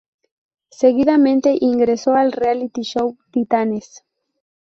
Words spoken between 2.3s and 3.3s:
reality show